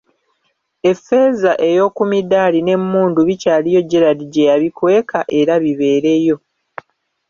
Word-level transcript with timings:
Effeeza 0.91 1.51
ey'oku 1.67 2.01
midaali 2.11 2.59
n'emmundu 2.63 3.19
bikyaliyo 3.27 3.81
Gerald 3.89 4.19
gye 4.31 4.47
yabikweka, 4.49 5.19
era 5.39 5.53
bibeereyo. 5.63 6.35